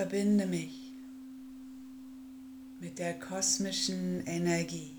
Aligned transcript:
Verbinde 0.00 0.46
mich 0.46 0.94
mit 2.80 2.98
der 2.98 3.18
kosmischen 3.18 4.26
Energie. 4.26 4.96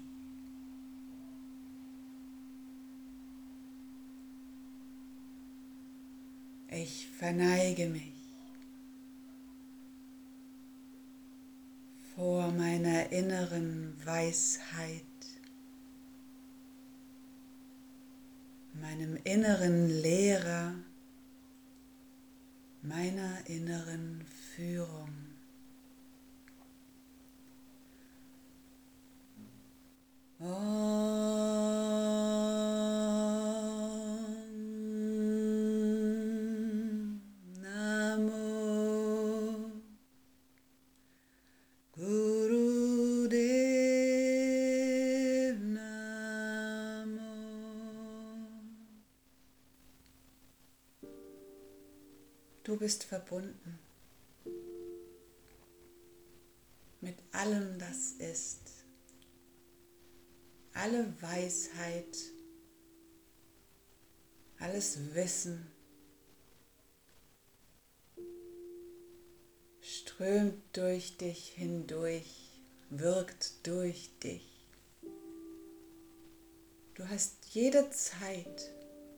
Ich 6.67 7.07
verneige 7.17 7.87
mich 7.87 8.13
vor 12.15 12.51
meiner 12.51 13.11
inneren 13.11 13.95
Weisheit, 14.05 15.01
meinem 18.79 19.17
inneren 19.23 19.89
Lehrer, 19.89 20.76
meiner 22.83 23.48
inneren 23.48 24.23
Führung. 24.55 25.07
Du 52.63 52.77
bist 52.77 53.04
verbunden 53.04 53.79
allem, 57.41 57.79
das 57.79 58.11
ist. 58.11 58.61
Alle 60.73 61.11
Weisheit, 61.21 62.17
alles 64.59 65.16
Wissen 65.16 65.67
strömt 69.81 70.61
durch 70.73 71.17
dich 71.17 71.50
hindurch, 71.50 72.61
wirkt 72.91 73.66
durch 73.66 74.11
dich. 74.19 74.47
Du 76.94 77.09
hast 77.09 77.47
jede 77.53 77.89
Zeit, 77.89 78.72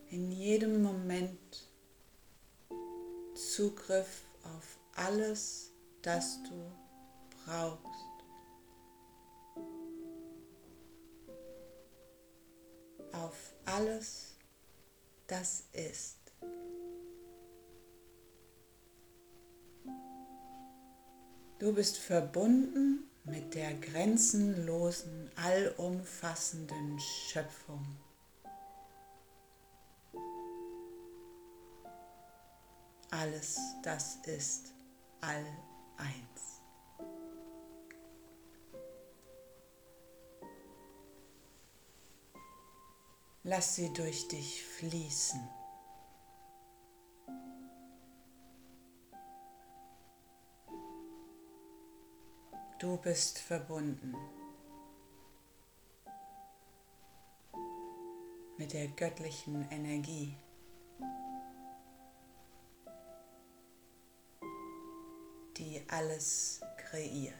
in 0.09 0.31
jedem 0.31 0.81
Moment 0.81 1.67
Zugriff 3.35 4.23
auf 4.43 4.77
alles, 4.95 5.71
das 6.02 6.42
du 6.43 6.71
brauchst. 7.45 8.02
Auf 13.23 13.54
alles, 13.64 14.36
das 15.28 15.64
ist. 15.72 16.17
Du 21.58 21.73
bist 21.73 22.00
verbunden 22.00 23.10
mit 23.23 23.56
der 23.56 23.76
grenzenlosen, 23.76 25.32
allumfassenden 25.38 27.00
Schöpfung. 27.00 27.86
Alles, 33.10 33.58
das 33.84 34.17
ist 34.26 34.73
all 35.22 35.45
eins. 35.95 36.62
Lass 43.43 43.76
sie 43.76 43.92
durch 43.93 44.27
dich 44.30 44.64
fließen. 44.64 45.48
Du 52.80 52.98
bist 52.98 53.39
verbunden 53.39 54.15
mit 58.58 58.73
der 58.73 58.87
göttlichen 58.87 59.70
Energie. 59.71 60.37
die 65.58 65.83
alles 65.87 66.61
kreiert, 66.77 67.33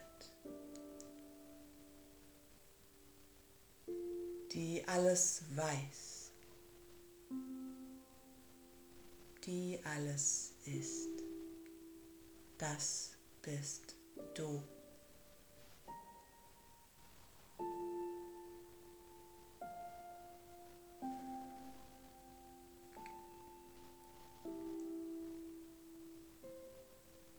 die 4.54 4.88
alles 4.88 5.44
weiß, 5.56 6.32
die 9.46 9.80
alles 9.84 10.54
ist. 10.66 11.10
Das 12.58 13.18
bist 13.42 13.96
du. 14.36 14.62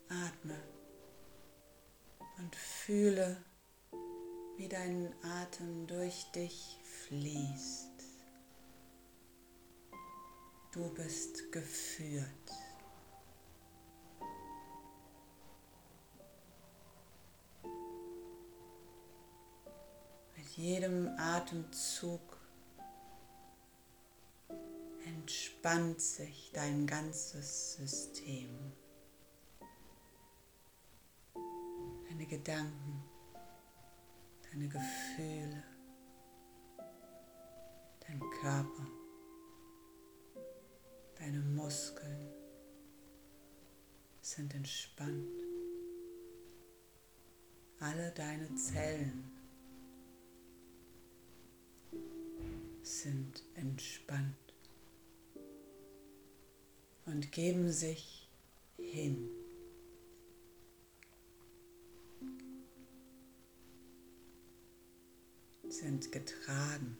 Atme 0.09 0.61
und 2.37 2.55
fühle, 2.55 3.41
wie 4.57 4.67
dein 4.67 5.13
Atem 5.23 5.87
durch 5.87 6.25
dich 6.31 6.79
fließt. 7.07 8.03
Du 10.71 10.93
bist 10.93 11.51
geführt. 11.51 12.27
Mit 20.35 20.47
jedem 20.57 21.09
Atemzug 21.17 22.37
entspannt 25.05 26.01
sich 26.01 26.51
dein 26.53 26.85
ganzes 26.85 27.75
System. 27.75 28.73
deine 32.15 32.27
Gedanken, 32.27 33.03
deine 34.49 34.67
Gefühle, 34.67 35.63
dein 38.07 38.19
Körper, 38.41 38.87
deine 41.15 41.39
Muskeln 41.39 42.29
sind 44.21 44.53
entspannt. 44.53 45.41
Alle 47.79 48.11
deine 48.11 48.53
Zellen 48.55 49.31
sind 52.81 53.43
entspannt 53.55 54.35
und 57.05 57.31
geben 57.31 57.69
sich 57.71 58.29
hin. 58.77 59.29
sind 65.67 66.11
getragen, 66.11 66.97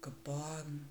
geborgen. 0.00 0.90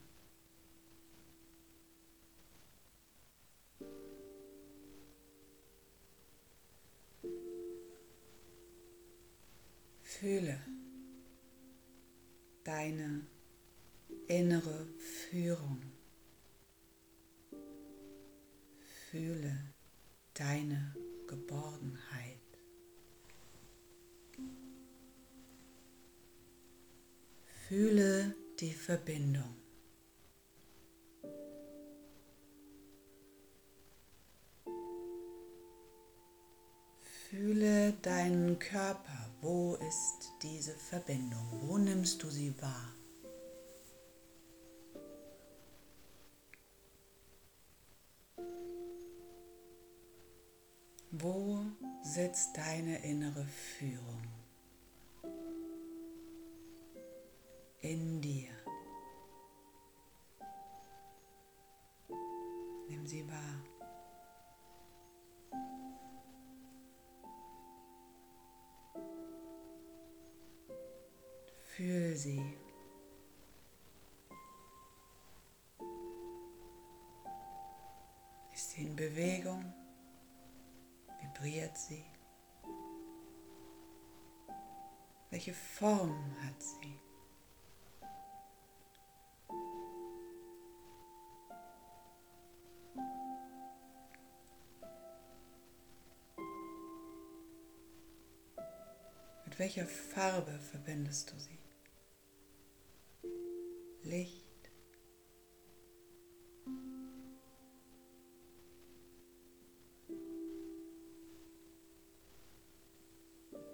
Fühle 10.01 10.59
deine 12.63 13.25
innere 14.27 14.85
Führung. 14.97 15.81
Fühle 19.09 19.57
deine 20.33 20.93
Geborgenheit. 21.27 22.37
Fühle 27.67 28.35
die 28.59 28.73
Verbindung. 28.73 29.55
Fühle 37.29 37.93
deinen 38.01 38.59
Körper. 38.59 39.29
Wo 39.41 39.75
ist 39.75 40.33
diese 40.41 40.73
Verbindung? 40.73 41.47
Wo 41.61 41.77
nimmst 41.77 42.21
du 42.23 42.29
sie 42.29 42.53
wahr? 42.59 42.93
Wo 51.11 51.59
sitzt 52.03 52.57
deine 52.57 53.03
innere 53.03 53.45
Führung? 53.45 54.38
In 57.81 58.19
dir. 58.19 58.49
Nimm 62.89 63.07
sie 63.07 63.25
wahr. 63.25 63.63
Fühl 71.63 72.15
sie. 72.17 72.43
Ist 78.53 78.71
sie 78.71 78.81
in 78.81 78.95
Bewegung? 78.97 79.73
Vibriert 81.21 81.77
sie? 81.77 82.03
Welche 85.29 85.53
Form 85.53 86.35
hat 86.43 86.61
sie? 86.61 87.08
Welcher 99.59 99.85
Farbe 99.85 100.57
verbindest 100.71 101.33
du 101.33 101.37
sie? 101.37 101.59
Licht. 104.03 104.45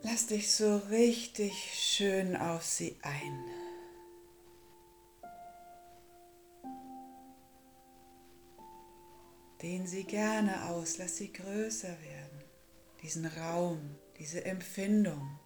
Lass 0.02 0.26
dich 0.28 0.52
so 0.52 0.78
richtig 0.90 1.54
schön 1.76 2.36
auf 2.36 2.64
sie 2.64 2.98
ein. 3.04 3.46
Dehn 9.62 9.86
sie 9.86 10.04
gerne 10.04 10.70
aus, 10.70 10.98
lass 10.98 11.18
sie 11.18 11.32
größer 11.32 11.90
werden. 12.02 12.44
Diesen 13.04 13.28
Raum, 13.28 13.96
diese 14.18 14.46
Empfindung, 14.46 15.40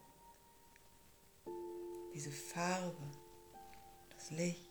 diese 2.19 2.31
Farbe, 2.31 2.97
das 4.09 4.29
Licht. 4.31 4.69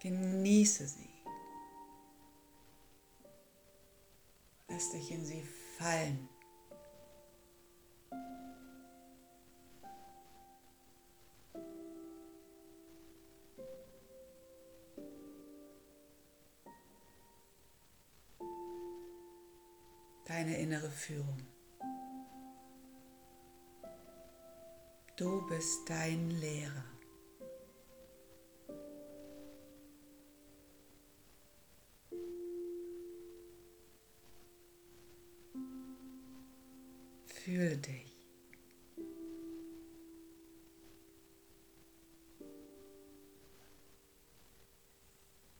Genieße 0.00 0.88
sie. 0.88 1.10
Lass 4.66 4.90
dich 4.90 5.12
in 5.12 5.24
sie 5.24 5.44
fallen. 5.78 6.28
Deine 20.24 20.56
innere 20.58 20.90
Führung. 20.90 21.49
Du 25.20 25.46
bist 25.46 25.86
dein 25.86 26.30
Lehrer. 26.30 26.82
Fühle 37.26 37.76
dich. 37.76 38.16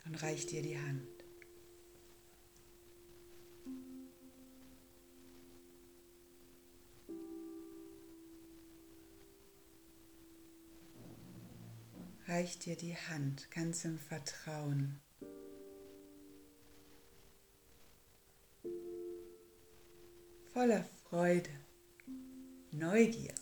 Und 0.06 0.22
reich 0.22 0.46
dir 0.46 0.62
die 0.62 0.78
Hand. 0.78 1.19
Reich 12.30 12.60
dir 12.60 12.76
die 12.76 12.94
Hand 12.94 13.50
ganz 13.50 13.84
im 13.84 13.98
Vertrauen. 13.98 15.00
Voller 20.52 20.84
Freude. 21.08 21.50
Neugier. 22.70 23.34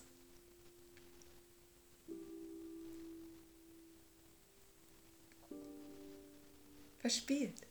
Verspielt. 6.99 7.67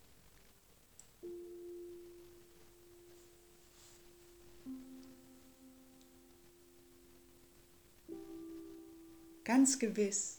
Ganz 9.43 9.79
gewiss. 9.79 10.36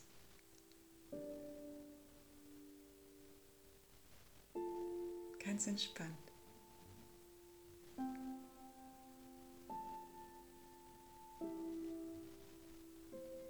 Ganz 5.58 5.66
entspannt. 5.66 6.12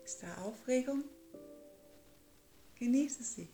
Ist 0.02 0.22
da 0.22 0.38
Aufregung? 0.38 1.04
Genieße 2.76 3.22
sie. 3.22 3.50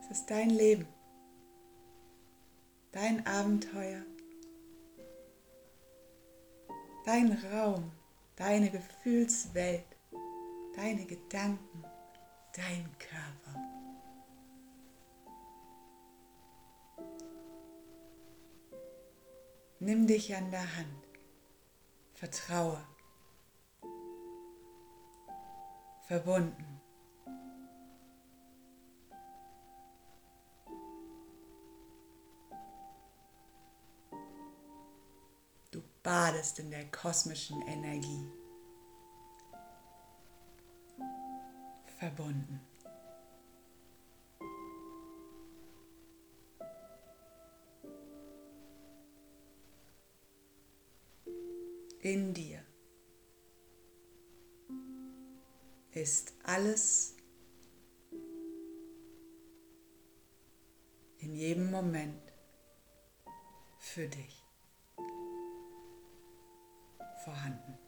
Es 0.00 0.10
ist 0.18 0.26
dein 0.26 0.50
Leben, 0.50 0.86
dein 2.90 3.26
Abenteuer, 3.26 4.02
dein 7.06 7.32
Raum, 7.50 7.90
deine 8.36 8.70
Gefühlswelt, 8.70 9.86
deine 10.76 11.06
Gedanken, 11.06 11.84
dein 12.52 12.88
Körper. 12.98 13.42
Nimm 19.80 20.06
dich 20.06 20.34
an 20.34 20.50
der 20.50 20.76
Hand. 20.76 21.08
Vertraue. 22.14 22.80
Verbunden. 26.06 26.80
Du 35.72 35.82
badest 36.02 36.58
in 36.60 36.70
der 36.70 36.88
kosmischen 36.90 37.60
Energie. 37.62 38.41
Verbunden. 42.14 42.60
in 52.02 52.34
dir 52.34 52.60
ist 55.92 56.34
alles 56.42 57.14
in 61.18 61.32
jedem 61.36 61.70
Moment 61.70 62.20
für 63.78 64.08
dich 64.08 64.42
vorhanden. 67.24 67.78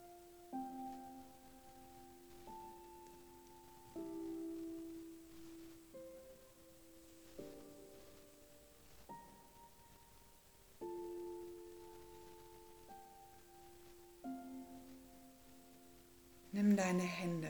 deine 16.84 17.02
Hände 17.02 17.48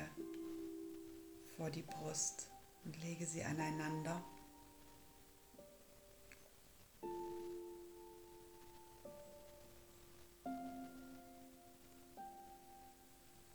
vor 1.57 1.69
die 1.69 1.83
Brust 1.83 2.49
und 2.85 2.97
lege 3.03 3.27
sie 3.27 3.43
aneinander. 3.43 4.23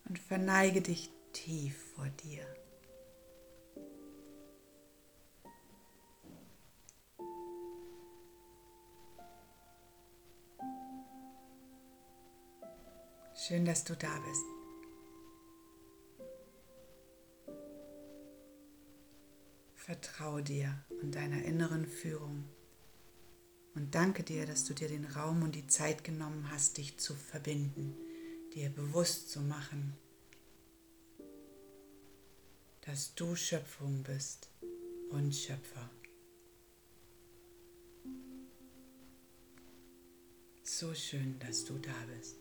Und 0.10 0.20
verneige 0.20 0.82
dich 0.82 1.10
tief 1.32 1.94
vor 1.94 2.10
dir. 2.10 2.46
Schön, 13.34 13.64
dass 13.64 13.86
du 13.86 13.96
da 13.96 14.20
bist. 14.28 14.59
Vertraue 19.90 20.44
dir 20.44 20.86
und 21.02 21.16
deiner 21.16 21.44
inneren 21.46 21.88
Führung 21.88 22.48
und 23.74 23.96
danke 23.96 24.22
dir, 24.22 24.46
dass 24.46 24.64
du 24.66 24.76
dir 24.76 24.88
den 24.88 25.04
Raum 25.04 25.42
und 25.42 25.56
die 25.56 25.66
Zeit 25.66 26.04
genommen 26.04 26.52
hast, 26.52 26.78
dich 26.78 27.00
zu 27.00 27.16
verbinden, 27.16 27.98
dir 28.54 28.70
bewusst 28.70 29.32
zu 29.32 29.42
machen, 29.42 29.98
dass 32.82 33.16
du 33.16 33.36
Schöpfung 33.36 34.04
bist 34.04 34.52
und 35.10 35.34
Schöpfer. 35.34 35.90
So 40.62 40.94
schön, 40.94 41.40
dass 41.40 41.66
du 41.66 41.80
da 41.80 41.96
bist. 42.16 42.39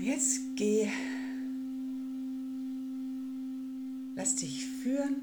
Und 0.00 0.06
jetzt 0.06 0.56
geh 0.56 0.90
Lass 4.16 4.34
dich 4.36 4.66
führen 4.66 5.16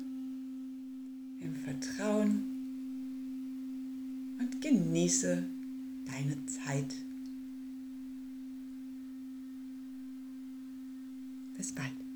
im 1.39 1.55
Vertrauen 1.55 2.43
und 4.39 4.61
genieße 4.61 5.43
deine 6.05 6.45
Zeit. 6.45 6.95
Bis 11.55 11.71
bald. 11.71 12.06